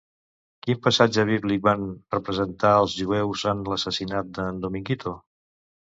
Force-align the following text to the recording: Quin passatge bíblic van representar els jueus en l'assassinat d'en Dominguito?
Quin 0.67 0.79
passatge 0.85 1.25
bíblic 1.31 1.61
van 1.67 1.83
representar 2.15 2.73
els 2.79 2.97
jueus 3.03 3.47
en 3.53 3.61
l'assassinat 3.71 4.37
d'en 4.39 4.63
Dominguito? 4.65 5.15